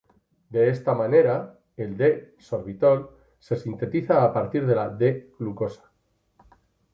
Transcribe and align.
De 0.49 0.67
esta 0.71 0.95
manera, 1.01 1.35
el 1.85 1.91
D-sorbitol 1.99 3.03
se 3.49 3.55
sintetiza 3.65 4.17
a 4.23 4.33
partir 4.39 4.65
de 4.71 4.89
D-glucosa. 5.03 5.91